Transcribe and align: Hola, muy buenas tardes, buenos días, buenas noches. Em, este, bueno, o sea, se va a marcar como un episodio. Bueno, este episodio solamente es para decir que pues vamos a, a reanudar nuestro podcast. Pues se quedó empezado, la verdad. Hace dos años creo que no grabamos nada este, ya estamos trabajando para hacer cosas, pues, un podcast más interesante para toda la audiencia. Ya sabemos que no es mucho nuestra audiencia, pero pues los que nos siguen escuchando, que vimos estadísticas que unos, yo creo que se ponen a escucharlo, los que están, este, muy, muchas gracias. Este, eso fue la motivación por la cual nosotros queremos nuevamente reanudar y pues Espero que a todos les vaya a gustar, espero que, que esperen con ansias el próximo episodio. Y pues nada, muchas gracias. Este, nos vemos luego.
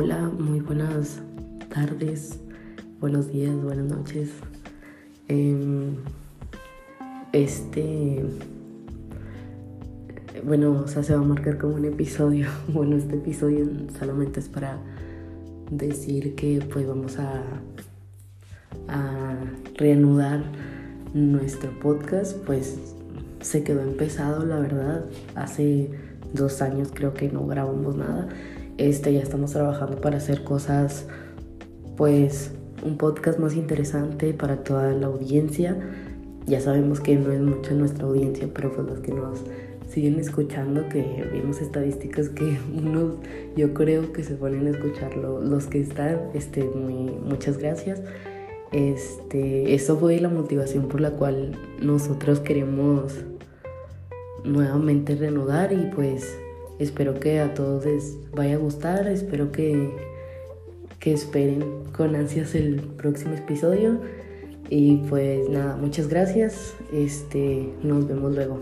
Hola, 0.00 0.30
muy 0.38 0.60
buenas 0.60 1.18
tardes, 1.70 2.38
buenos 3.00 3.32
días, 3.32 3.52
buenas 3.60 3.86
noches. 3.86 4.30
Em, 5.26 5.96
este, 7.32 8.24
bueno, 10.44 10.82
o 10.84 10.86
sea, 10.86 11.02
se 11.02 11.16
va 11.16 11.20
a 11.20 11.24
marcar 11.24 11.58
como 11.58 11.74
un 11.74 11.84
episodio. 11.84 12.46
Bueno, 12.72 12.94
este 12.94 13.16
episodio 13.16 13.66
solamente 13.98 14.38
es 14.38 14.48
para 14.48 14.78
decir 15.72 16.36
que 16.36 16.64
pues 16.72 16.86
vamos 16.86 17.18
a, 17.18 17.42
a 18.86 19.34
reanudar 19.74 20.44
nuestro 21.12 21.76
podcast. 21.80 22.36
Pues 22.46 22.78
se 23.40 23.64
quedó 23.64 23.82
empezado, 23.82 24.46
la 24.46 24.60
verdad. 24.60 25.06
Hace 25.34 25.90
dos 26.34 26.62
años 26.62 26.92
creo 26.94 27.14
que 27.14 27.32
no 27.32 27.48
grabamos 27.48 27.96
nada 27.96 28.28
este, 28.78 29.12
ya 29.12 29.20
estamos 29.20 29.52
trabajando 29.52 30.00
para 30.00 30.16
hacer 30.16 30.44
cosas, 30.44 31.06
pues, 31.96 32.52
un 32.84 32.96
podcast 32.96 33.38
más 33.38 33.54
interesante 33.54 34.32
para 34.32 34.62
toda 34.62 34.92
la 34.92 35.08
audiencia. 35.08 35.76
Ya 36.46 36.60
sabemos 36.60 37.00
que 37.00 37.16
no 37.16 37.32
es 37.32 37.40
mucho 37.40 37.74
nuestra 37.74 38.06
audiencia, 38.06 38.48
pero 38.54 38.72
pues 38.72 38.86
los 38.86 39.00
que 39.00 39.12
nos 39.12 39.40
siguen 39.90 40.18
escuchando, 40.18 40.88
que 40.88 41.28
vimos 41.32 41.60
estadísticas 41.60 42.28
que 42.28 42.56
unos, 42.76 43.16
yo 43.56 43.74
creo 43.74 44.12
que 44.12 44.22
se 44.22 44.36
ponen 44.36 44.66
a 44.66 44.70
escucharlo, 44.70 45.40
los 45.40 45.66
que 45.66 45.80
están, 45.80 46.20
este, 46.34 46.64
muy, 46.64 47.10
muchas 47.24 47.58
gracias. 47.58 48.00
Este, 48.70 49.74
eso 49.74 49.96
fue 49.96 50.20
la 50.20 50.28
motivación 50.28 50.88
por 50.88 51.00
la 51.00 51.12
cual 51.12 51.56
nosotros 51.80 52.40
queremos 52.40 53.14
nuevamente 54.44 55.16
reanudar 55.16 55.72
y 55.72 55.90
pues 55.94 56.38
Espero 56.78 57.18
que 57.18 57.40
a 57.40 57.54
todos 57.54 57.84
les 57.84 58.16
vaya 58.32 58.54
a 58.54 58.58
gustar, 58.58 59.08
espero 59.08 59.50
que, 59.50 59.90
que 61.00 61.12
esperen 61.12 61.64
con 61.96 62.14
ansias 62.14 62.54
el 62.54 62.80
próximo 62.80 63.34
episodio. 63.34 64.00
Y 64.70 64.96
pues 65.08 65.48
nada, 65.48 65.76
muchas 65.76 66.08
gracias. 66.08 66.74
Este, 66.92 67.68
nos 67.82 68.06
vemos 68.06 68.34
luego. 68.34 68.60